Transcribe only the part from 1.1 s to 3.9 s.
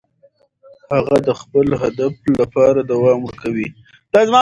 د خپل هدف لپاره دوام ورکوي.